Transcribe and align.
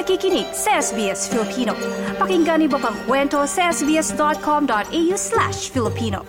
Nakikinig 0.00 0.48
sa 0.56 0.80
SBS 0.80 1.28
Filipino. 1.28 1.76
Pakinggan 2.16 2.64
niyo 2.64 2.80
pa 2.80 2.88
kwento 3.04 3.44
sa 3.44 3.68
sbs.com.au 3.68 5.14
slash 5.20 5.68
Filipino. 5.68 6.24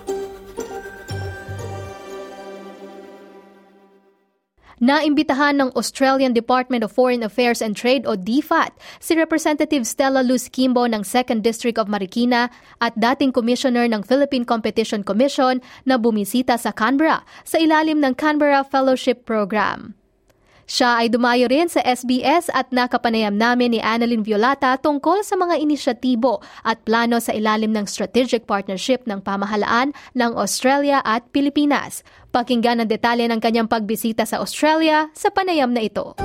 Naimbitahan 4.82 5.62
ng 5.62 5.70
Australian 5.78 6.34
Department 6.34 6.82
of 6.82 6.90
Foreign 6.90 7.22
Affairs 7.22 7.62
and 7.62 7.78
Trade 7.78 8.02
o 8.02 8.18
DFAT 8.18 8.74
si 8.98 9.14
Representative 9.14 9.86
Stella 9.86 10.26
Luz 10.26 10.50
Kimbo 10.50 10.90
ng 10.90 11.06
2nd 11.06 11.38
District 11.38 11.78
of 11.78 11.86
Marikina 11.86 12.50
at 12.82 12.90
dating 12.98 13.30
Commissioner 13.30 13.86
ng 13.86 14.02
Philippine 14.02 14.42
Competition 14.42 15.06
Commission 15.06 15.62
na 15.86 16.02
bumisita 16.02 16.58
sa 16.58 16.74
Canberra 16.74 17.22
sa 17.46 17.62
ilalim 17.62 18.02
ng 18.02 18.18
Canberra 18.18 18.66
Fellowship 18.66 19.22
Program. 19.22 20.01
Siya 20.72 21.04
ay 21.04 21.12
dumayo 21.12 21.52
rin 21.52 21.68
sa 21.68 21.84
SBS 21.84 22.48
at 22.48 22.72
nakapanayam 22.72 23.36
namin 23.36 23.76
ni 23.76 23.80
Annalyn 23.84 24.24
Violata 24.24 24.72
tungkol 24.80 25.20
sa 25.20 25.36
mga 25.36 25.60
inisyatibo 25.60 26.40
at 26.64 26.80
plano 26.88 27.20
sa 27.20 27.36
ilalim 27.36 27.76
ng 27.76 27.84
strategic 27.84 28.48
partnership 28.48 29.04
ng 29.04 29.20
pamahalaan 29.20 29.92
ng 30.16 30.32
Australia 30.32 31.04
at 31.04 31.28
Pilipinas. 31.28 32.00
Pakinggan 32.32 32.80
ang 32.80 32.88
detalye 32.88 33.28
ng 33.28 33.44
kanyang 33.44 33.68
pagbisita 33.68 34.24
sa 34.24 34.40
Australia 34.40 35.12
sa 35.12 35.28
panayam 35.28 35.76
na 35.76 35.84
ito. 35.84 36.16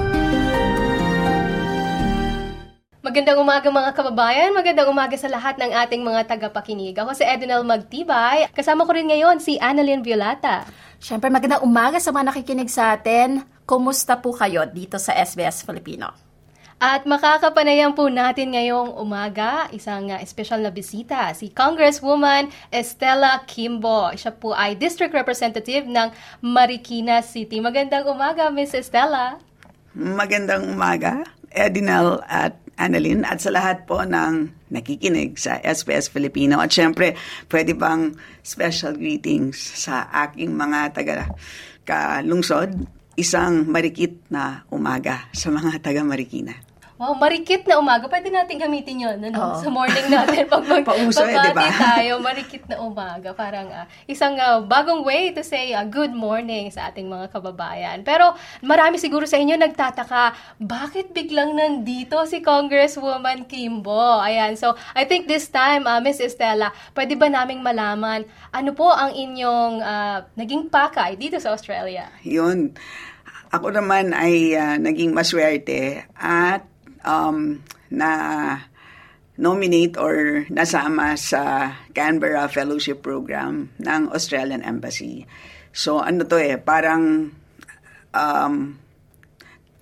Magandang 3.07 3.39
umaga 3.39 3.71
mga 3.71 3.95
kababayan, 3.95 4.51
magandang 4.51 4.91
umaga 4.91 5.15
sa 5.15 5.31
lahat 5.31 5.55
ng 5.55 5.71
ating 5.71 6.03
mga 6.03 6.27
tagapakinig. 6.27 6.91
Ako 6.91 7.15
si 7.15 7.23
Edinel 7.23 7.63
Magtibay, 7.63 8.51
kasama 8.51 8.83
ko 8.83 8.91
rin 8.91 9.07
ngayon 9.07 9.39
si 9.39 9.55
Annalyn 9.63 10.03
Violata. 10.03 10.67
Siyempre 10.99 11.31
magandang 11.31 11.63
umaga 11.63 12.03
sa 12.03 12.11
mga 12.11 12.35
nakikinig 12.35 12.67
sa 12.67 12.99
atin. 12.99 13.47
Kumusta 13.63 14.19
po 14.19 14.35
kayo 14.35 14.67
dito 14.67 14.99
sa 14.99 15.15
SBS 15.15 15.63
Filipino? 15.63 16.11
At 16.83 17.07
makakapanayam 17.07 17.95
po 17.95 18.11
natin 18.11 18.59
ngayong 18.59 18.99
umaga 18.99 19.71
isang 19.71 20.11
uh, 20.11 20.19
espesyal 20.19 20.59
na 20.59 20.75
bisita, 20.75 21.31
si 21.31 21.47
Congresswoman 21.47 22.51
Estela 22.75 23.39
Kimbo. 23.47 24.11
Siya 24.19 24.35
po 24.35 24.51
ay 24.51 24.75
District 24.75 25.15
Representative 25.15 25.87
ng 25.87 26.11
Marikina 26.43 27.23
City. 27.23 27.63
Magandang 27.63 28.03
umaga, 28.03 28.51
Miss 28.51 28.75
Estela. 28.75 29.39
Magandang 29.95 30.75
umaga, 30.75 31.23
Edinel 31.55 32.19
at 32.27 32.66
Annalyn 32.77 33.25
at 33.25 33.41
sa 33.41 33.49
lahat 33.49 33.89
po 33.89 34.05
ng 34.05 34.53
nakikinig 34.69 35.41
sa 35.41 35.57
SBS 35.57 36.13
Filipino. 36.13 36.61
At 36.61 36.69
syempre, 36.69 37.17
pwede 37.49 37.73
bang 37.73 38.13
special 38.45 38.93
greetings 38.93 39.57
sa 39.57 40.05
aking 40.13 40.53
mga 40.53 40.93
taga 40.93 41.33
kalungsod. 41.81 42.85
Isang 43.17 43.65
marikit 43.65 44.29
na 44.29 44.61
umaga 44.69 45.25
sa 45.33 45.49
mga 45.49 45.81
taga 45.81 46.05
Marikina. 46.05 46.66
Wow, 46.97 47.13
marikit 47.13 47.61
na 47.69 47.77
umaga. 47.77 48.09
Pwede 48.09 48.33
natin 48.33 48.57
gamitin 48.57 48.97
yun 48.97 49.17
ano? 49.21 49.53
sa 49.61 49.69
morning 49.69 50.09
natin 50.09 50.45
pag 50.49 50.65
Pauso, 50.81 51.21
eh, 51.29 51.37
diba? 51.37 51.69
tayo. 51.69 52.17
Marikit 52.17 52.65
na 52.65 52.81
umaga. 52.81 53.37
Parang 53.37 53.69
uh, 53.69 53.85
isang 54.09 54.33
uh, 54.33 54.65
bagong 54.65 55.05
way 55.05 55.29
to 55.29 55.45
say 55.45 55.77
uh, 55.77 55.85
good 55.85 56.09
morning 56.09 56.73
sa 56.73 56.89
ating 56.89 57.05
mga 57.05 57.29
kababayan. 57.29 58.01
Pero 58.01 58.33
marami 58.65 58.97
siguro 58.97 59.29
sa 59.29 59.37
inyo 59.37 59.53
nagtataka, 59.61 60.57
bakit 60.57 61.13
biglang 61.13 61.53
nandito 61.53 62.17
si 62.25 62.41
Congresswoman 62.41 63.45
Kimbo? 63.45 64.17
Ayan, 64.17 64.57
so 64.57 64.73
I 64.97 65.05
think 65.05 65.29
this 65.29 65.53
time, 65.53 65.85
uh, 65.85 66.01
Miss 66.01 66.17
Estela, 66.17 66.73
pwede 66.97 67.13
ba 67.13 67.29
naming 67.29 67.61
malaman 67.61 68.25
ano 68.49 68.73
po 68.73 68.89
ang 68.89 69.13
inyong 69.13 69.85
uh, 69.85 70.25
naging 70.33 70.73
pakay 70.73 71.13
dito 71.13 71.37
sa 71.37 71.53
Australia? 71.53 72.09
Yun. 72.25 72.73
Ako 73.53 73.69
naman 73.69 74.17
ay 74.17 74.57
uh, 74.57 74.81
naging 74.81 75.13
maswerte 75.13 76.09
at 76.17 76.65
um, 77.05 77.61
na 77.91 78.11
nominate 79.37 79.97
or 80.01 80.45
nasama 80.49 81.13
sa 81.13 81.73
Canberra 81.93 82.49
Fellowship 82.49 83.05
Program 83.05 83.69
ng 83.77 84.01
Australian 84.09 84.65
Embassy. 84.65 85.29
So 85.69 86.01
ano 86.01 86.25
to 86.25 86.41
eh, 86.41 86.57
parang 86.57 87.29
um, 88.17 88.53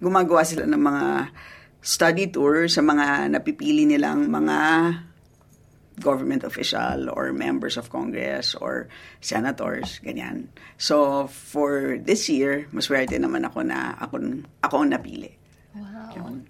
gumagawa 0.03 0.43
sila 0.43 0.67
ng 0.67 0.81
mga 0.81 1.07
study 1.79 2.27
tour 2.33 2.67
sa 2.67 2.83
mga 2.83 3.31
napipili 3.31 3.87
nilang 3.87 4.27
mga 4.27 4.57
government 5.99 6.43
official 6.43 7.07
or 7.07 7.31
members 7.31 7.79
of 7.79 7.87
Congress 7.87 8.51
or 8.59 8.91
senators, 9.23 10.03
ganyan. 10.03 10.51
So, 10.75 11.27
for 11.31 11.95
this 11.95 12.27
year, 12.27 12.67
maswerte 12.75 13.15
naman 13.15 13.47
ako 13.47 13.63
na 13.63 13.95
ako, 14.03 14.43
ako 14.59 14.75
ang 14.83 14.91
napili. 14.91 15.31
Wow. 15.71 15.94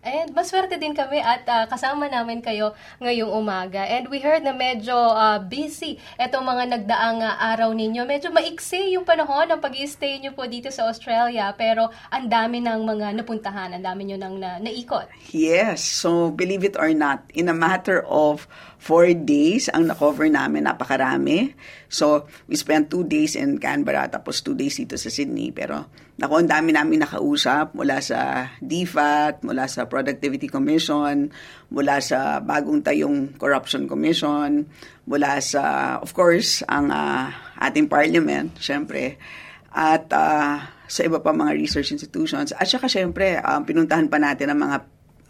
And 0.04 0.34
maswerte 0.36 0.76
din 0.76 0.92
kami 0.92 1.24
at 1.24 1.48
uh, 1.48 1.66
kasama 1.70 2.12
namin 2.12 2.44
kayo 2.44 2.76
ngayong 3.00 3.32
umaga. 3.32 3.86
And 3.86 4.12
we 4.12 4.20
heard 4.20 4.44
na 4.44 4.52
medyo 4.52 4.96
uh, 4.96 5.40
busy 5.40 6.02
itong 6.20 6.44
mga 6.44 6.64
nagdaang 6.76 7.20
uh, 7.24 7.36
araw 7.56 7.72
ninyo. 7.72 8.04
Medyo 8.04 8.34
maiksi 8.34 8.98
yung 8.98 9.08
panahon 9.08 9.48
ng 9.52 9.62
pag 9.62 9.74
stay 9.86 10.20
nyo 10.20 10.34
po 10.34 10.50
dito 10.50 10.68
sa 10.74 10.90
Australia. 10.90 11.54
Pero 11.56 11.88
ang 12.12 12.26
dami 12.28 12.60
ng 12.60 12.82
mga 12.84 13.08
napuntahan, 13.22 13.78
ang 13.78 13.84
dami 13.84 14.10
nyo 14.10 14.18
nang 14.18 14.36
na, 14.42 14.58
naikot. 14.60 15.08
Yes. 15.32 15.86
So, 15.86 16.34
believe 16.34 16.66
it 16.66 16.76
or 16.76 16.92
not, 16.92 17.24
in 17.32 17.48
a 17.48 17.56
matter 17.56 18.02
of 18.10 18.50
four 18.86 19.10
days 19.14 19.72
ang 19.72 19.90
na-cover 19.90 20.30
namin, 20.30 20.70
napakarami. 20.70 21.56
So, 21.90 22.28
we 22.46 22.60
spent 22.60 22.92
two 22.92 23.06
days 23.06 23.34
in 23.38 23.58
Canberra, 23.58 24.10
tapos 24.10 24.44
two 24.46 24.54
days 24.54 24.78
dito 24.78 24.98
sa 24.98 25.10
Sydney. 25.10 25.50
Pero, 25.54 25.90
naku, 26.20 26.44
ang 26.44 26.50
dami 26.50 26.76
namin 26.76 27.02
nakausap 27.02 27.74
mula 27.74 28.02
sa 28.02 28.52
DFAT, 28.60 29.45
mula 29.46 29.70
sa 29.70 29.86
Productivity 29.86 30.50
Commission, 30.50 31.30
mula 31.70 32.02
sa 32.02 32.42
bagong 32.42 32.82
tayong 32.82 33.38
Corruption 33.38 33.86
Commission, 33.86 34.66
mula 35.06 35.38
sa, 35.40 35.96
of 36.02 36.12
course, 36.18 36.66
ang 36.66 36.90
uh, 36.90 37.30
ating 37.62 37.86
parliament, 37.86 38.58
syempre, 38.58 39.22
at 39.70 40.10
uh, 40.10 40.66
sa 40.90 41.02
iba 41.06 41.22
pa 41.22 41.30
mga 41.30 41.54
research 41.54 41.94
institutions. 41.94 42.52
At 42.58 42.66
saka, 42.66 42.90
syempre, 42.90 43.38
um, 43.42 43.62
pinuntahan 43.62 44.10
pa 44.10 44.18
natin 44.18 44.50
ang 44.50 44.60
mga 44.66 44.78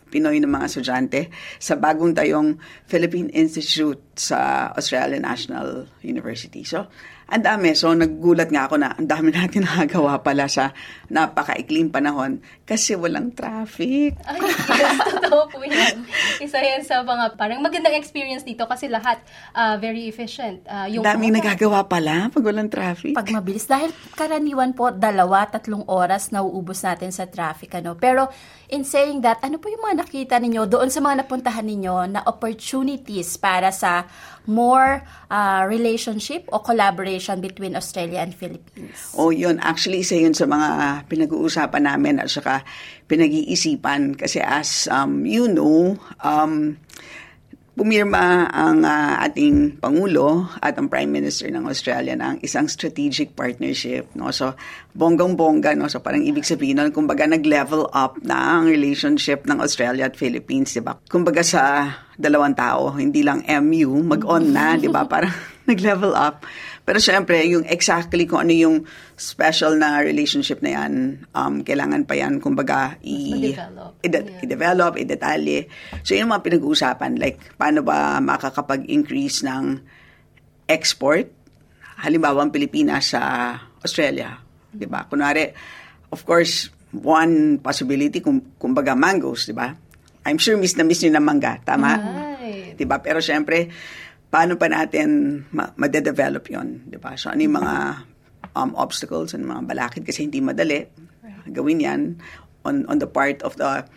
Pinoy 0.06 0.38
ng 0.38 0.47
mga 0.47 0.70
estudyante 0.70 1.34
sa 1.58 1.76
bagong 1.76 2.14
tayong 2.14 2.62
Philippine 2.86 3.28
Institute 3.34 4.00
sa 4.16 4.70
Australian 4.72 5.26
National 5.26 5.90
University. 6.06 6.62
So, 6.62 6.88
ang 7.25 7.41
dami. 7.41 7.74
So, 7.74 7.97
naggulat 7.97 8.53
nga 8.53 8.69
ako 8.69 8.75
na 8.78 8.94
ang 8.94 9.09
dami 9.09 9.34
natin 9.34 9.66
nakagawa 9.68 10.22
pala 10.22 10.46
sa 10.46 10.69
napakaikling 11.09 11.90
panahon 11.90 12.41
kasi 12.66 12.94
walang 12.94 13.34
traffic. 13.34 14.18
Ay, 14.25 14.41
yes, 14.41 14.97
totoo 15.18 15.50
po 15.50 15.62
yan. 15.66 16.06
Isa 16.41 16.62
yan 16.62 16.85
sa 16.85 17.02
mga 17.02 17.34
parang 17.38 17.62
magandang 17.66 17.97
experience 17.97 18.46
dito 18.46 18.66
kasi 18.69 18.90
lahat 18.90 19.22
uh, 19.58 19.78
very 19.81 20.06
efficient. 20.06 20.62
Uh, 20.69 20.85
yung 20.90 21.02
Daming 21.02 21.34
oh, 21.34 21.38
nagagawa 21.41 21.85
pala 21.90 22.30
pag 22.30 22.44
walang 22.46 22.69
traffic. 22.69 23.18
Pag 23.18 23.34
mabilis. 23.34 23.66
Dahil 23.66 23.90
karaniwan 24.14 24.78
po, 24.78 24.94
dalawa, 24.94 25.49
tatlong 25.49 25.85
oras 25.90 26.29
na 26.29 26.46
uubos 26.46 26.85
natin 26.85 27.09
sa 27.09 27.26
traffic. 27.26 27.73
Ano? 27.82 27.97
Pero 27.97 28.29
in 28.70 28.85
saying 28.85 29.26
that, 29.26 29.41
ano 29.41 29.58
po 29.58 29.70
yung 29.70 29.82
mga 29.82 30.05
nakita 30.05 30.35
ninyo 30.38 30.70
doon 30.70 30.94
sa 30.94 31.02
mga 31.02 31.26
napuntahan 31.26 31.66
ninyo 31.66 32.17
na 32.17 32.22
opportunities 32.26 33.38
para 33.38 33.73
sa 33.73 34.05
more 34.46 35.02
uh, 35.29 35.66
relationship 35.66 36.46
o 36.53 36.61
collaboration 36.61 37.15
between 37.41 37.76
Australia 37.76 38.20
and 38.20 38.34
Philippines? 38.34 39.16
Oh, 39.16 39.29
yun. 39.32 39.59
Actually, 39.62 40.03
isa 40.03 40.16
yun 40.20 40.34
sa 40.34 40.50
mga 40.50 41.03
pinag-uusapan 41.08 41.84
namin 41.85 42.20
at 42.20 42.28
saka 42.28 42.64
pinag-iisipan. 43.06 44.17
Kasi 44.20 44.41
as 44.41 44.90
um, 44.91 45.23
you 45.23 45.47
know, 45.47 45.96
um, 46.23 46.79
pumirma 47.76 48.47
ang 48.56 48.88
uh, 48.88 49.20
ating 49.28 49.84
Pangulo 49.84 50.47
at 50.64 50.79
ang 50.79 50.88
Prime 50.88 51.12
Minister 51.12 51.52
ng 51.52 51.67
Australia 51.67 52.16
ng 52.16 52.40
isang 52.40 52.72
strategic 52.72 53.35
partnership. 53.35 54.08
No? 54.16 54.32
So, 54.32 54.56
bonggang-bongga. 54.96 55.76
No? 55.76 55.91
So, 55.91 56.00
parang 56.00 56.23
ibig 56.23 56.47
sabihin 56.47 56.79
nun, 56.79 56.96
kumbaga 56.96 57.28
nag-level 57.28 57.91
up 57.91 58.16
na 58.23 58.58
ang 58.58 58.72
relationship 58.72 59.44
ng 59.44 59.59
Australia 59.59 60.08
at 60.08 60.16
Philippines. 60.16 60.72
Diba? 60.72 60.96
Kumbaga 61.11 61.44
sa 61.44 61.91
dalawang 62.16 62.56
tao, 62.56 62.96
hindi 62.96 63.28
lang 63.28 63.44
MU, 63.44 64.08
mag-on 64.08 64.56
na, 64.56 64.79
di 64.79 64.88
ba? 64.88 65.03
Parang 65.11 65.35
nag-level 65.68 66.16
up. 66.16 66.47
Pero 66.85 67.02
syempre, 67.02 67.41
yung 67.49 67.66
exactly 67.66 68.29
kung 68.29 68.46
ano 68.46 68.53
yung 68.53 68.85
special 69.17 69.73
na 69.73 70.05
relationship 70.05 70.61
na 70.61 70.78
yan, 70.78 71.26
um, 71.34 71.66
kailangan 71.66 72.05
pa 72.05 72.14
yan, 72.14 72.37
kumbaga, 72.37 72.93
i- 73.02 73.34
Ma-develop. 73.34 73.91
i- 73.99 74.09
Yeah. 74.14 74.43
i-develop, 74.46 74.91
i-detalye. 75.02 75.66
So, 76.05 76.14
yun 76.14 76.29
yung 76.29 76.34
mga 76.37 76.46
pinag-uusapan. 76.46 77.17
Like, 77.17 77.41
paano 77.58 77.82
ba 77.82 78.22
makakapag-increase 78.22 79.41
ng 79.41 79.82
export? 80.70 81.26
Halimbawa, 82.05 82.46
ang 82.46 82.53
Pilipinas 82.53 83.17
sa 83.17 83.55
Australia. 83.82 84.37
Di 84.70 84.85
ba? 84.85 85.09
Kunwari, 85.09 85.49
of 86.14 86.22
course, 86.22 86.70
one 86.93 87.58
possibility, 87.59 88.22
kung, 88.22 88.55
kumbaga, 88.61 88.93
mangoes, 88.93 89.49
di 89.49 89.58
ba? 89.58 89.73
I'm 90.22 90.37
sure 90.37 90.58
miss 90.58 90.73
na 90.73 90.82
miss 90.82 91.02
nyo 91.02 91.17
ng 91.17 91.26
mangga. 91.26 91.61
Tama? 91.61 91.90
Right. 91.97 92.73
'di 92.76 92.84
ba? 92.84 92.97
Pero 92.97 93.22
syempre, 93.22 93.70
paano 94.35 94.59
pa 94.59 94.67
natin 94.67 95.40
ma- 95.55 95.72
ma-develop 95.79 96.43
'yon, 96.52 96.84
'di 96.91 96.99
ba? 96.99 97.16
So 97.16 97.32
ano 97.32 97.40
yung 97.40 97.55
mga 97.55 97.76
um, 98.52 98.76
obstacles 98.76 99.32
and 99.32 99.47
mga 99.47 99.64
balakid 99.64 100.03
kasi 100.03 100.28
hindi 100.28 100.43
madali 100.43 100.84
gawin 101.47 101.79
'yan 101.79 102.02
on 102.67 102.84
on 102.91 102.99
the 102.99 103.08
part 103.08 103.40
of 103.47 103.55
the 103.55 103.87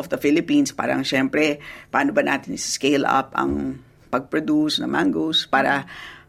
of 0.00 0.08
the 0.08 0.16
Philippines. 0.16 0.72
Parang 0.72 1.04
syempre, 1.04 1.60
paano 1.92 2.16
ba 2.16 2.24
natin 2.24 2.56
scale 2.56 3.04
up 3.04 3.36
ang 3.36 3.84
pag-produce 4.08 4.80
ng 4.80 4.90
mangoes 4.90 5.44
para 5.44 5.84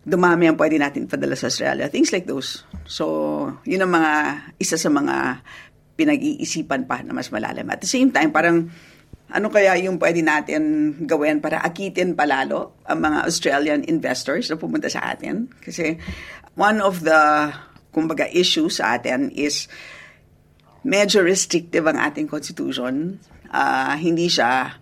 dumami 0.05 0.45
ang 0.45 0.57
pwede 0.57 0.77
natin 0.77 1.09
padala 1.09 1.33
sa 1.33 1.49
Australia. 1.49 1.89
Things 1.89 2.13
like 2.13 2.29
those. 2.29 2.61
So, 2.85 3.05
yun 3.65 3.81
ang 3.85 3.93
mga, 3.93 4.13
isa 4.61 4.77
sa 4.77 4.89
mga 4.93 5.41
pinag-iisipan 5.97 6.85
pa 6.85 7.01
na 7.01 7.13
mas 7.13 7.33
malalim. 7.33 7.65
At 7.73 7.81
the 7.81 7.89
same 7.89 8.13
time, 8.13 8.29
parang 8.29 8.69
ano 9.35 9.51
kaya 9.51 9.75
yung 9.83 9.99
pwede 9.99 10.23
natin 10.23 10.95
gawin 11.03 11.43
para 11.43 11.59
akitin 11.59 12.15
palalo 12.15 12.79
ang 12.87 13.03
mga 13.03 13.19
Australian 13.27 13.83
investors 13.83 14.47
na 14.47 14.55
pumunta 14.55 14.87
sa 14.87 15.11
atin? 15.11 15.51
Kasi 15.59 15.99
one 16.55 16.79
of 16.79 17.03
the, 17.03 17.51
kumbaga, 17.91 18.31
issues 18.31 18.79
sa 18.79 18.95
atin 18.95 19.27
is 19.35 19.67
medyo 20.87 21.19
restrictive 21.19 21.83
ang 21.83 21.99
ating 21.99 22.31
constitution. 22.31 23.19
Ah, 23.51 23.99
hindi 23.99 24.31
siya 24.31 24.79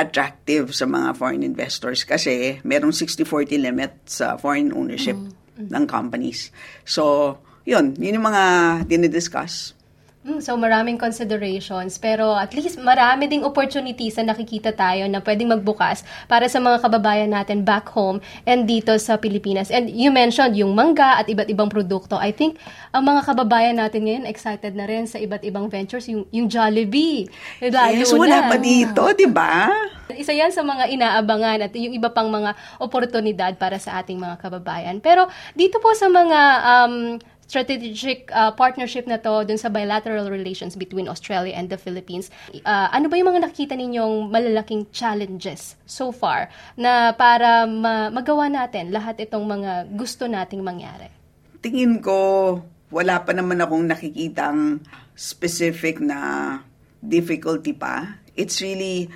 attractive 0.00 0.72
sa 0.72 0.88
mga 0.88 1.12
foreign 1.20 1.44
investors 1.44 2.08
kasi 2.08 2.56
merong 2.64 2.96
60-40 2.96 3.60
limit 3.60 3.92
sa 4.08 4.40
foreign 4.40 4.72
ownership 4.72 5.20
ng 5.60 5.84
companies. 5.84 6.48
So, 6.88 7.36
yun, 7.68 7.92
yun 8.00 8.16
yung 8.16 8.26
mga 8.32 8.44
dinidiscuss. 8.88 9.76
Mm, 10.20 10.36
so 10.44 10.52
maraming 10.52 11.00
considerations 11.00 11.96
pero 11.96 12.36
at 12.36 12.52
least 12.52 12.76
marami 12.76 13.24
ding 13.24 13.40
opportunities 13.40 14.20
na 14.20 14.36
nakikita 14.36 14.68
tayo 14.68 15.08
na 15.08 15.16
pwedeng 15.24 15.48
magbukas 15.48 16.04
para 16.28 16.44
sa 16.44 16.60
mga 16.60 16.76
kababayan 16.84 17.32
natin 17.32 17.64
back 17.64 17.88
home 17.88 18.20
and 18.44 18.68
dito 18.68 18.92
sa 19.00 19.16
Pilipinas. 19.16 19.72
And 19.72 19.88
you 19.88 20.12
mentioned 20.12 20.60
yung 20.60 20.76
mangga 20.76 21.24
at 21.24 21.26
iba't 21.32 21.48
ibang 21.48 21.72
produkto. 21.72 22.20
I 22.20 22.36
think 22.36 22.60
ang 22.92 23.08
mga 23.08 23.32
kababayan 23.32 23.80
natin 23.80 24.04
ngayon 24.04 24.28
excited 24.28 24.76
na 24.76 24.84
rin 24.84 25.08
sa 25.08 25.16
iba't 25.16 25.40
ibang 25.40 25.72
ventures 25.72 26.04
yung 26.12 26.28
yung 26.28 26.52
Jollibee. 26.52 27.24
Lalo 27.64 28.04
yes, 28.04 28.12
wala 28.12 28.44
na. 28.44 28.48
pa 28.52 28.56
dito, 28.60 29.00
di 29.16 29.24
ba? 29.24 29.72
Isa 30.12 30.36
yan 30.36 30.52
sa 30.52 30.60
mga 30.60 30.92
inaabangan 31.00 31.64
at 31.64 31.72
yung 31.72 31.96
iba 31.96 32.12
pang 32.12 32.28
mga 32.28 32.52
oportunidad 32.76 33.56
para 33.56 33.80
sa 33.80 33.96
ating 34.04 34.20
mga 34.20 34.36
kababayan. 34.36 35.00
Pero 35.00 35.32
dito 35.56 35.80
po 35.80 35.96
sa 35.96 36.12
mga 36.12 36.40
um, 36.60 37.16
strategic 37.50 38.30
uh, 38.30 38.54
partnership 38.54 39.10
na 39.10 39.18
to 39.18 39.42
dun 39.42 39.58
sa 39.58 39.66
bilateral 39.66 40.30
relations 40.30 40.78
between 40.78 41.10
Australia 41.10 41.58
and 41.58 41.66
the 41.66 41.74
Philippines, 41.74 42.30
uh, 42.62 42.86
ano 42.94 43.10
ba 43.10 43.18
yung 43.18 43.34
mga 43.34 43.50
nakikita 43.50 43.74
ninyong 43.74 44.30
malalaking 44.30 44.86
challenges 44.94 45.74
so 45.82 46.14
far 46.14 46.46
na 46.78 47.10
para 47.18 47.66
ma- 47.66 48.14
magawa 48.14 48.46
natin 48.46 48.94
lahat 48.94 49.26
itong 49.26 49.42
mga 49.42 49.90
gusto 49.98 50.30
nating 50.30 50.62
mangyari? 50.62 51.10
Tingin 51.58 51.98
ko, 51.98 52.62
wala 52.94 53.26
pa 53.26 53.34
naman 53.34 53.58
akong 53.58 53.82
nakikitang 53.82 54.86
specific 55.18 55.98
na 55.98 56.62
difficulty 57.02 57.74
pa. 57.74 58.22
It's 58.38 58.62
really, 58.62 59.10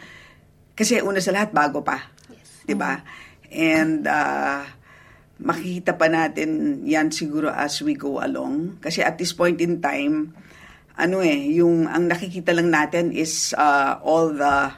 kasi 0.75 0.99
una 1.07 1.23
sa 1.23 1.31
lahat, 1.31 1.55
bago 1.55 1.87
pa. 1.87 2.11
Yes. 2.35 2.67
'Di 2.67 2.75
ba? 2.75 2.99
And 3.55 4.03
uh, 4.11 4.67
makikita 5.43 5.99
pa 5.99 6.07
natin 6.07 6.83
yan 6.87 7.11
siguro 7.11 7.51
as 7.51 7.83
we 7.83 7.99
go 7.99 8.23
along. 8.23 8.79
Kasi 8.79 9.03
at 9.03 9.19
this 9.19 9.35
point 9.35 9.59
in 9.59 9.83
time, 9.83 10.35
ano 10.95 11.19
eh, 11.23 11.59
yung 11.59 11.91
ang 11.91 12.07
nakikita 12.07 12.55
lang 12.55 12.71
natin 12.71 13.11
is 13.11 13.51
uh, 13.59 13.99
all 14.03 14.31
the 14.31 14.71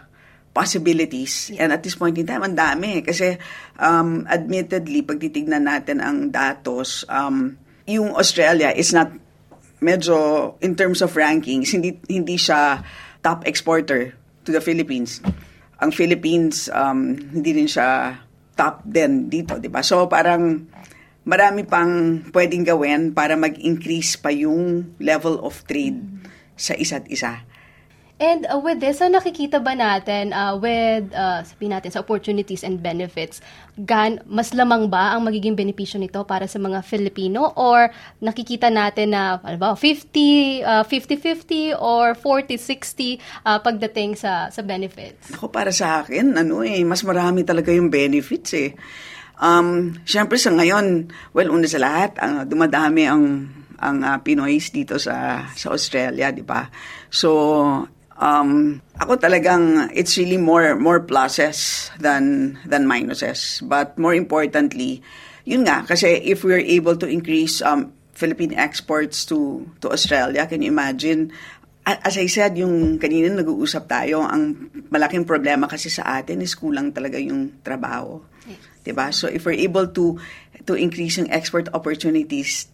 possibilities. 0.56 1.52
And 1.60 1.68
at 1.68 1.84
this 1.84 2.00
point 2.00 2.16
in 2.16 2.24
time, 2.24 2.40
ang 2.40 2.56
dami. 2.56 3.04
Kasi 3.04 3.36
um, 3.76 4.24
admittedly, 4.24 5.04
pag 5.04 5.20
titignan 5.20 5.68
natin 5.68 6.00
ang 6.00 6.32
datos, 6.32 7.04
um, 7.12 7.60
yung 7.84 8.16
Australia 8.16 8.72
is 8.72 8.96
not 8.96 9.12
medyo 9.84 10.56
in 10.64 10.72
terms 10.72 11.04
of 11.04 11.12
rankings, 11.12 11.76
hindi, 11.76 12.00
hindi 12.08 12.40
siya 12.40 12.80
top 13.20 13.44
exporter 13.44 14.16
to 14.48 14.56
the 14.56 14.64
Philippines. 14.64 15.20
Ang 15.84 15.92
Philippines, 15.92 16.72
um, 16.72 17.12
hindi 17.12 17.52
rin 17.52 17.68
siya 17.68 18.16
top 18.56 18.82
din 18.88 19.28
dito, 19.28 19.60
di 19.60 19.68
ba? 19.68 19.84
So 19.84 20.08
parang 20.08 20.66
marami 21.28 21.62
pang 21.68 22.24
pwedeng 22.32 22.64
gawin 22.64 23.12
para 23.12 23.36
mag-increase 23.36 24.16
pa 24.16 24.32
yung 24.32 24.96
level 24.96 25.38
of 25.44 25.62
trade 25.68 26.00
sa 26.56 26.72
isa't 26.72 27.06
isa. 27.12 27.44
And 28.16 28.48
uh, 28.48 28.56
with 28.56 28.80
this, 28.80 29.04
so 29.04 29.12
nakikita 29.12 29.60
ba 29.60 29.76
natin 29.76 30.32
uh, 30.32 30.56
with, 30.56 31.12
uh, 31.12 31.44
sabihin 31.44 31.76
natin, 31.76 31.92
sa 31.92 32.00
opportunities 32.00 32.64
and 32.64 32.80
benefits, 32.80 33.44
gan, 33.76 34.24
mas 34.24 34.56
lamang 34.56 34.88
ba 34.88 35.12
ang 35.12 35.28
magiging 35.28 35.52
benepisyo 35.52 36.00
nito 36.00 36.24
para 36.24 36.48
sa 36.48 36.56
mga 36.56 36.80
Filipino? 36.80 37.52
Or 37.60 37.92
nakikita 38.24 38.72
natin 38.72 39.12
na, 39.12 39.36
ano 39.44 39.58
ba, 39.60 39.76
50, 39.76 40.64
uh, 40.64 40.84
50-50 40.88 41.76
or 41.76 42.16
40-60 42.16 43.20
uh, 43.44 43.60
pagdating 43.60 44.16
sa, 44.16 44.48
sa 44.48 44.64
benefits? 44.64 45.36
Ako 45.36 45.52
para 45.52 45.68
sa 45.68 46.00
akin, 46.00 46.40
ano 46.40 46.64
eh, 46.64 46.80
mas 46.88 47.04
marami 47.04 47.44
talaga 47.44 47.68
yung 47.68 47.92
benefits 47.92 48.56
eh. 48.56 48.72
Um, 49.36 49.92
Siyempre 50.08 50.40
sa 50.40 50.56
ngayon, 50.56 51.12
well, 51.36 51.52
una 51.52 51.68
sa 51.68 51.76
lahat, 51.76 52.16
uh, 52.16 52.48
dumadami 52.48 53.04
ang 53.04 53.52
ang 53.76 54.00
uh, 54.00 54.16
Pinoys 54.24 54.72
dito 54.72 54.96
sa 54.96 55.44
sa 55.52 55.68
Australia, 55.68 56.32
di 56.32 56.40
ba? 56.40 56.64
So, 57.12 57.28
um, 58.20 58.80
ako 58.96 59.16
talagang 59.16 59.92
it's 59.92 60.16
really 60.16 60.40
more 60.40 60.76
more 60.76 61.00
pluses 61.00 61.90
than 62.00 62.56
than 62.64 62.88
minuses. 62.88 63.60
But 63.64 63.96
more 63.96 64.14
importantly, 64.14 65.00
yun 65.44 65.64
nga 65.64 65.84
kasi 65.84 66.20
if 66.24 66.44
we're 66.44 66.62
able 66.62 66.96
to 66.96 67.06
increase 67.06 67.60
um, 67.60 67.92
Philippine 68.16 68.56
exports 68.56 69.28
to 69.28 69.68
to 69.84 69.92
Australia, 69.92 70.48
can 70.48 70.64
you 70.64 70.72
imagine 70.72 71.32
as 71.86 72.18
I 72.18 72.26
said, 72.26 72.58
yung 72.58 72.98
kanina 72.98 73.30
nag-uusap 73.30 73.86
tayo, 73.86 74.26
ang 74.26 74.74
malaking 74.90 75.22
problema 75.22 75.70
kasi 75.70 75.86
sa 75.86 76.18
atin 76.18 76.42
is 76.42 76.58
kulang 76.58 76.90
talaga 76.90 77.14
yung 77.22 77.62
trabaho. 77.62 78.18
Yes. 78.42 78.58
'Di 78.82 78.92
ba? 78.94 79.14
So 79.14 79.30
if 79.30 79.46
we're 79.46 79.62
able 79.62 79.86
to 79.94 80.18
to 80.66 80.74
increase 80.74 81.14
yung 81.22 81.30
export 81.30 81.70
opportunities, 81.70 82.66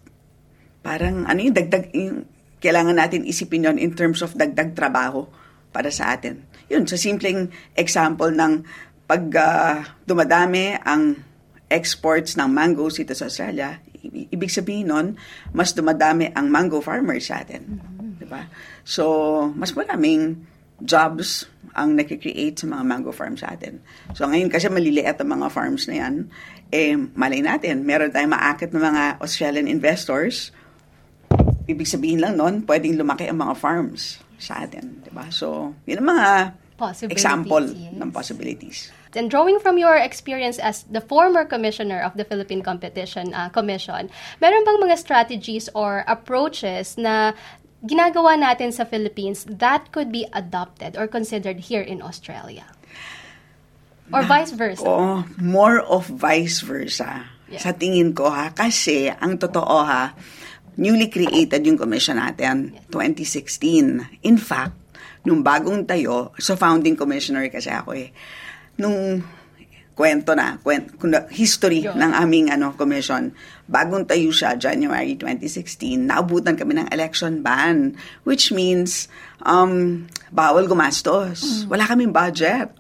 parang 0.81 1.29
ano 1.29 1.45
yung 1.45 1.53
dagdag 1.53 1.93
yung 1.93 2.25
kailangan 2.63 2.95
natin 2.95 3.27
isipin 3.27 3.67
yon 3.67 3.77
in 3.77 3.93
terms 3.99 4.23
of 4.23 4.39
dagdag 4.39 4.79
trabaho 4.79 5.27
para 5.75 5.91
sa 5.91 6.15
atin. 6.15 6.47
Yun, 6.71 6.87
sa 6.87 6.95
simpleng 6.95 7.51
example 7.75 8.31
ng 8.31 8.63
pag 9.11 9.25
uh, 9.35 9.83
dumadami 10.07 10.79
ang 10.79 11.19
exports 11.67 12.39
ng 12.39 12.47
mangoes 12.47 13.03
dito 13.03 13.17
sa 13.19 13.27
Australia, 13.27 13.81
ibig 14.05 14.53
sabihin 14.53 14.93
nun, 14.93 15.07
mas 15.51 15.75
dumadami 15.75 16.31
ang 16.33 16.47
mango 16.47 16.79
farmers 16.79 17.29
sa 17.29 17.43
atin. 17.43 17.83
Mm-hmm. 17.83 18.11
Diba? 18.23 18.47
So, 18.87 19.05
mas 19.59 19.75
maraming 19.75 20.47
jobs 20.83 21.47
ang 21.73 21.97
nakikreate 21.97 22.61
sa 22.61 22.69
mga 22.69 22.85
mango 22.85 23.13
farms 23.15 23.41
sa 23.41 23.57
atin. 23.57 23.81
So, 24.13 24.29
ngayon 24.29 24.53
kasi 24.53 24.69
maliliit 24.69 25.17
ang 25.17 25.31
mga 25.33 25.49
farms 25.49 25.89
na 25.89 26.05
yan, 26.05 26.15
eh, 26.69 26.97
malay 26.97 27.41
natin, 27.41 27.85
meron 27.89 28.13
tayong 28.13 28.33
maakit 28.33 28.73
ng 28.73 28.83
mga 28.83 29.05
Australian 29.21 29.69
investors, 29.69 30.53
ibig 31.67 31.87
sabihin 31.87 32.21
lang 32.23 32.39
nun, 32.39 32.67
pwedeng 32.67 32.99
lumaki 32.99 33.29
ang 33.31 33.39
mga 33.39 33.55
farms 33.59 34.19
sa 34.39 34.67
atin. 34.67 35.03
Diba? 35.07 35.31
So, 35.31 35.75
yun 35.87 36.03
ang 36.03 36.09
mga 36.19 36.29
example 37.11 37.63
yes. 37.71 37.95
ng 37.95 38.11
possibilities. 38.11 38.91
And 39.13 39.29
drawing 39.29 39.61
from 39.61 39.77
your 39.77 39.95
experience 39.95 40.59
as 40.59 40.89
the 40.89 41.05
former 41.05 41.45
commissioner 41.45 42.01
of 42.01 42.17
the 42.17 42.25
Philippine 42.25 42.65
Competition 42.65 43.37
uh, 43.37 43.53
Commission, 43.53 44.09
meron 44.41 44.65
bang 44.65 44.79
mga 44.81 44.97
strategies 44.97 45.69
or 45.77 46.03
approaches 46.09 46.97
na 46.97 47.37
ginagawa 47.85 48.41
natin 48.41 48.73
sa 48.73 48.89
Philippines 48.89 49.45
that 49.47 49.93
could 49.93 50.09
be 50.09 50.25
adopted 50.33 50.97
or 50.97 51.05
considered 51.07 51.69
here 51.69 51.85
in 51.85 52.01
Australia? 52.01 52.65
Or 54.13 54.25
vice 54.25 54.53
versa? 54.53 54.85
Oh, 54.85 55.25
more 55.41 55.81
of 55.81 56.09
vice 56.09 56.61
versa. 56.61 57.29
Yeah. 57.49 57.61
Sa 57.61 57.73
tingin 57.77 58.17
ko 58.17 58.29
ha, 58.33 58.53
kasi 58.53 59.09
ang 59.09 59.37
totoo 59.37 59.77
ha, 59.85 60.17
newly 60.77 61.13
created 61.13 61.65
yung 61.65 61.77
commission 61.77 62.17
natin, 62.17 62.77
2016. 62.89 64.25
In 64.25 64.39
fact, 64.41 64.77
nung 65.23 65.45
bagong 65.45 65.87
tayo, 65.87 66.35
so 66.39 66.59
founding 66.59 66.99
commissioner 66.99 67.47
kasi 67.53 67.71
ako 67.71 67.95
eh, 67.95 68.11
nung 68.81 69.23
kwento 69.93 70.33
na, 70.33 70.57
kwento, 70.59 71.29
history 71.29 71.85
Yun. 71.85 71.95
ng 72.01 72.13
aming 72.17 72.47
ano 72.49 72.73
commission. 72.75 73.31
Bagong 73.69 74.09
tayo 74.09 74.33
siya, 74.33 74.57
January 74.57 75.15
2016, 75.21 76.09
naabutan 76.09 76.57
kami 76.57 76.81
ng 76.81 76.89
election 76.89 77.45
ban, 77.45 77.93
which 78.25 78.51
means 78.51 79.07
um, 79.45 80.05
bawal 80.33 80.65
gumastos. 80.65 81.69
Wala 81.69 81.85
kaming 81.85 82.11
budget. 82.11 82.73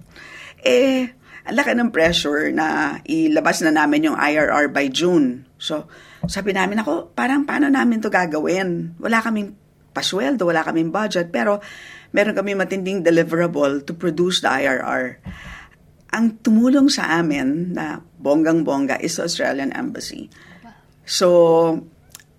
Eh, 0.65 1.13
ang 1.45 1.55
laki 1.59 1.75
ng 1.75 1.91
pressure 1.93 2.55
na 2.55 2.99
ilabas 3.05 3.61
na 3.61 3.75
namin 3.75 4.09
yung 4.09 4.17
IRR 4.17 4.73
by 4.73 4.89
June. 4.89 5.45
So, 5.61 5.91
sabi 6.26 6.55
namin 6.55 6.83
ako, 6.83 7.14
parang 7.14 7.43
paano 7.43 7.67
namin 7.67 7.99
to 7.99 8.11
gagawin? 8.11 8.95
Wala 9.02 9.19
kaming 9.23 9.55
pasweldo, 9.93 10.49
wala 10.49 10.64
kaming 10.64 10.95
budget, 10.95 11.29
pero 11.29 11.61
meron 12.14 12.37
kami 12.37 12.57
matinding 12.57 13.05
deliverable 13.05 13.85
to 13.85 13.93
produce 13.93 14.41
the 14.41 14.49
IRR. 14.49 15.21
Ang 16.12 16.38
tumulong 16.45 16.93
sa 16.93 17.21
amin 17.21 17.73
na 17.73 18.00
bonggang-bongga 18.21 19.00
is 19.00 19.17
Australian 19.17 19.73
Embassy. 19.73 20.29
So, 21.09 21.29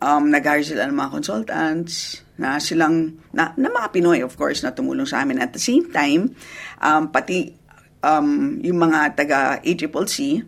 um, 0.02 0.24
nag-hire 0.30 0.66
sila 0.66 0.86
ng 0.90 0.98
mga 0.98 1.12
consultants 1.14 2.22
na 2.38 2.58
silang, 2.58 3.18
na, 3.34 3.54
na 3.58 3.70
mga 3.70 3.88
Pinoy 3.94 4.22
of 4.22 4.34
course, 4.38 4.62
na 4.62 4.74
tumulong 4.74 5.10
sa 5.10 5.22
amin. 5.22 5.42
At 5.42 5.54
the 5.54 5.62
same 5.62 5.90
time, 5.90 6.38
um, 6.82 7.10
pati 7.10 7.54
um, 8.02 8.62
yung 8.62 8.78
mga 8.78 9.18
taga-ACCC, 9.18 10.46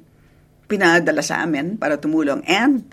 pinadala 0.66 1.22
sa 1.22 1.46
amin 1.46 1.78
para 1.78 1.98
tumulong. 2.02 2.42
And 2.50 2.90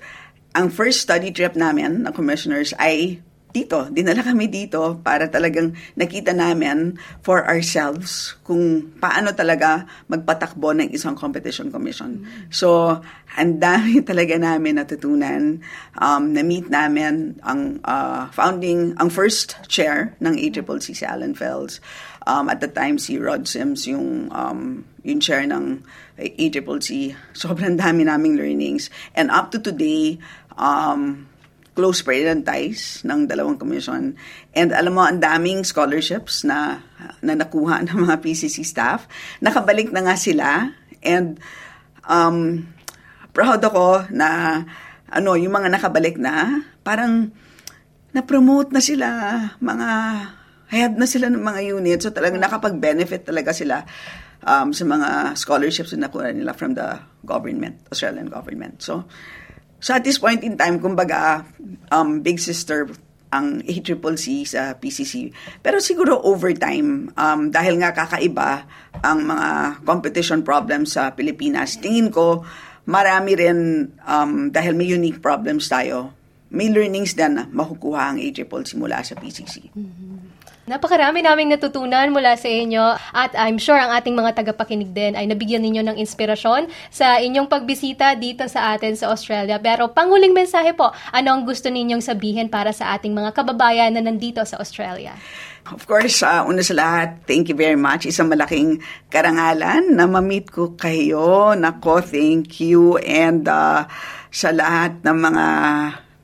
ang 0.53 0.69
first 0.69 1.05
study 1.05 1.33
trip 1.33 1.57
namin 1.57 2.05
ng 2.05 2.13
commissioners 2.13 2.77
ay 2.77 3.21
dito. 3.53 3.85
Dinala 3.93 4.25
kami 4.25 4.49
dito 4.49 4.97
para 5.05 5.29
talagang 5.29 5.77
nakita 5.95 6.33
namin 6.33 6.97
for 7.21 7.45
ourselves 7.45 8.35
kung 8.43 8.97
paano 8.97 9.37
talaga 9.37 9.85
magpatakbo 10.09 10.73
ng 10.73 10.89
isang 10.91 11.13
competition 11.13 11.69
commission. 11.69 12.25
So, 12.49 12.99
ang 13.37 13.61
dami 13.61 14.01
talaga 14.09 14.41
namin 14.41 14.81
natutunan. 14.81 15.61
Um, 16.01 16.33
na-meet 16.33 16.73
namin 16.73 17.37
ang 17.45 17.85
uh, 17.85 18.33
founding, 18.33 18.97
ang 18.97 19.13
first 19.13 19.61
chair 19.69 20.17
ng 20.25 20.33
ACCC, 20.33 20.97
si 20.97 21.05
Alan 21.05 21.37
Fells. 21.37 21.79
Um, 22.27 22.47
at 22.49 22.63
the 22.63 22.71
time, 22.71 22.99
si 22.99 23.19
Rod 23.19 23.49
Sims, 23.49 23.87
yung, 23.87 24.31
um, 24.31 24.87
yung 25.03 25.19
chair 25.19 25.43
ng 25.47 25.83
ACCC. 26.19 27.17
Sobrang 27.35 27.79
dami 27.79 28.07
naming 28.07 28.39
learnings. 28.39 28.91
And 29.15 29.31
up 29.31 29.51
to 29.53 29.59
today, 29.59 30.23
um, 30.55 31.27
close 31.73 32.05
ang 32.05 32.45
ties 32.45 33.01
ng 33.03 33.25
dalawang 33.27 33.57
commission. 33.57 34.15
And 34.53 34.71
alam 34.77 34.93
mo, 34.93 35.03
ang 35.09 35.25
daming 35.25 35.65
scholarships 35.65 36.45
na, 36.45 36.85
na 37.25 37.33
nakuha 37.33 37.81
ng 37.89 37.99
mga 38.07 38.17
PCC 38.21 38.63
staff. 38.63 39.09
Nakabalik 39.41 39.89
na 39.91 40.05
nga 40.05 40.17
sila. 40.17 40.77
And 41.01 41.41
um, 42.05 42.69
proud 43.33 43.65
ako 43.65 44.07
na 44.13 44.63
ano, 45.13 45.37
yung 45.37 45.53
mga 45.53 45.69
nakabalik 45.69 46.17
na, 46.17 46.65
parang 46.81 47.33
na-promote 48.13 48.73
na 48.73 48.81
sila, 48.81 49.09
mga 49.61 49.89
head 50.73 50.97
na 50.97 51.05
sila 51.05 51.29
ng 51.29 51.45
mga 51.45 51.61
units. 51.77 52.03
So 52.09 52.11
talagang 52.11 52.41
nakapag-benefit 52.41 53.29
talaga 53.29 53.53
sila 53.53 53.85
um, 54.49 54.73
sa 54.73 54.85
mga 54.89 55.37
scholarships 55.37 55.93
na 55.93 56.09
nakuha 56.09 56.33
nila 56.33 56.57
from 56.57 56.73
the 56.73 56.97
government, 57.23 57.85
Australian 57.93 58.33
government. 58.33 58.81
So, 58.81 59.05
So 59.83 59.99
at 59.99 60.07
this 60.07 60.23
point 60.23 60.47
in 60.47 60.55
time, 60.55 60.79
kumbaga, 60.79 61.43
um, 61.91 62.23
big 62.23 62.39
sister 62.39 62.87
ang 63.35 63.67
ACCC 63.67 64.47
sa 64.47 64.79
PCC. 64.79 65.35
Pero 65.59 65.83
siguro 65.83 66.23
over 66.23 66.55
time, 66.55 67.11
um, 67.19 67.51
dahil 67.51 67.83
nga 67.83 67.91
kakaiba 67.91 68.63
ang 69.03 69.27
mga 69.27 69.83
competition 69.83 70.47
problems 70.47 70.95
sa 70.95 71.11
Pilipinas, 71.11 71.83
tingin 71.83 72.15
ko 72.15 72.47
marami 72.87 73.35
rin, 73.35 73.91
um, 74.07 74.55
dahil 74.55 74.79
may 74.79 74.87
unique 74.87 75.19
problems 75.19 75.67
tayo, 75.67 76.15
may 76.55 76.71
learnings 76.71 77.19
din 77.19 77.41
na 77.41 77.51
makukuha 77.51 78.15
ang 78.15 78.23
ACCC 78.23 78.79
mula 78.79 79.03
sa 79.03 79.19
PCC. 79.19 79.67
Napakarami 80.63 81.27
naming 81.27 81.51
natutunan 81.51 82.15
mula 82.15 82.39
sa 82.39 82.47
inyo 82.47 82.95
at 82.95 83.35
I'm 83.35 83.59
sure 83.59 83.75
ang 83.75 83.91
ating 83.99 84.15
mga 84.15 84.31
tagapakinig 84.39 84.95
din 84.95 85.19
ay 85.19 85.27
nabigyan 85.27 85.59
ninyo 85.59 85.83
ng 85.83 85.99
inspirasyon 85.99 86.71
sa 86.87 87.19
inyong 87.19 87.51
pagbisita 87.51 88.15
dito 88.15 88.47
sa 88.47 88.71
atin 88.71 88.95
sa 88.95 89.11
Australia. 89.11 89.59
Pero 89.59 89.91
panguling 89.91 90.31
mensahe 90.31 90.71
po, 90.71 90.95
ano 91.11 91.29
ang 91.35 91.43
gusto 91.43 91.67
ninyong 91.67 91.99
sabihin 91.99 92.47
para 92.47 92.71
sa 92.71 92.95
ating 92.95 93.11
mga 93.11 93.35
kababayan 93.35 93.91
na 93.91 94.07
nandito 94.07 94.39
sa 94.47 94.63
Australia? 94.63 95.19
Of 95.67 95.91
course, 95.91 96.23
uh, 96.23 96.47
una 96.47 96.63
sa 96.63 96.79
lahat, 96.79 97.27
thank 97.27 97.51
you 97.51 97.59
very 97.59 97.75
much. 97.75 98.07
Isang 98.07 98.31
malaking 98.31 98.87
karangalan 99.11 99.99
na 99.99 100.07
ma-meet 100.07 100.47
ko 100.47 100.79
kayo. 100.79 101.59
Nako, 101.59 102.07
thank 102.07 102.63
you. 102.63 103.03
And 103.03 103.51
uh, 103.51 103.91
sa 104.31 104.55
lahat 104.55 105.03
ng 105.03 105.17
mga 105.27 105.47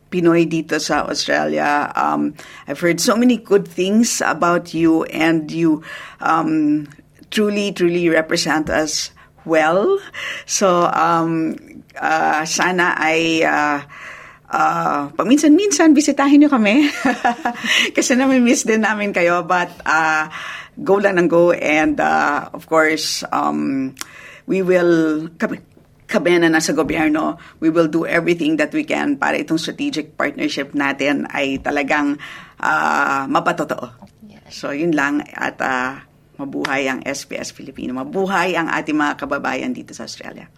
Pinoy 0.08 0.48
dito 0.48 0.80
sa 0.80 1.04
Australia. 1.04 1.92
Um, 1.92 2.32
I've 2.66 2.80
heard 2.80 3.00
so 3.00 3.16
many 3.16 3.36
good 3.36 3.68
things 3.68 4.24
about 4.24 4.72
you 4.72 5.04
and 5.12 5.52
you 5.52 5.84
um, 6.20 6.88
truly, 7.30 7.72
truly 7.72 8.08
represent 8.08 8.72
us 8.72 9.12
well. 9.44 10.00
So, 10.44 10.88
um, 10.88 11.56
uh, 11.96 12.44
sana 12.44 12.96
ay 12.96 13.44
uh, 13.44 13.84
uh, 14.48 15.12
paminsan-minsan 15.12 15.92
bisitahin 15.92 16.44
niyo 16.44 16.50
kami. 16.52 16.88
Kasi 17.96 18.16
nami-miss 18.16 18.64
din 18.64 18.84
namin 18.84 19.12
kayo. 19.12 19.44
But 19.44 19.72
uh, 19.84 20.32
go 20.80 21.00
lang 21.00 21.20
ng 21.20 21.28
go. 21.28 21.52
And 21.52 22.00
uh, 22.00 22.48
of 22.52 22.68
course, 22.68 23.24
um, 23.32 23.94
we 24.48 24.64
will... 24.64 25.28
Kami, 25.36 25.60
kami 26.08 26.40
na 26.40 26.48
nasa 26.48 26.72
gobyerno, 26.72 27.36
we 27.60 27.68
will 27.68 27.86
do 27.86 28.08
everything 28.08 28.56
that 28.56 28.72
we 28.72 28.82
can 28.82 29.20
para 29.20 29.36
itong 29.36 29.60
strategic 29.60 30.16
partnership 30.16 30.72
natin 30.72 31.28
ay 31.28 31.60
talagang 31.60 32.16
uh, 32.58 33.28
mapatotoo. 33.28 34.08
So, 34.48 34.72
yun 34.72 34.96
lang. 34.96 35.20
At 35.36 35.60
uh, 35.60 36.00
mabuhay 36.40 36.88
ang 36.88 37.04
SPS 37.04 37.52
Filipino. 37.52 37.92
Mabuhay 37.92 38.56
ang 38.56 38.72
ating 38.72 38.96
mga 38.96 39.20
kababayan 39.20 39.76
dito 39.76 39.92
sa 39.92 40.08
Australia. 40.08 40.48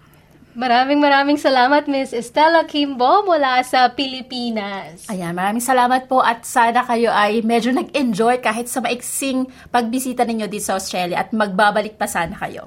Maraming 0.50 0.98
maraming 0.98 1.38
salamat, 1.38 1.86
Miss 1.86 2.10
Estella 2.10 2.66
Kimbo 2.66 3.22
mula 3.22 3.62
sa 3.62 3.86
Pilipinas. 3.94 5.06
Ayan, 5.06 5.30
maraming 5.30 5.62
salamat 5.62 6.10
po 6.10 6.18
at 6.26 6.42
sana 6.42 6.82
kayo 6.82 7.14
ay 7.14 7.46
medyo 7.46 7.70
nag-enjoy 7.70 8.42
kahit 8.42 8.66
sa 8.66 8.82
maiksing 8.82 9.46
pagbisita 9.70 10.26
ninyo 10.26 10.50
dito 10.50 10.66
sa 10.66 10.74
Australia 10.74 11.22
at 11.22 11.30
magbabalik 11.30 11.94
pa 11.94 12.10
sana 12.10 12.34
kayo. 12.34 12.66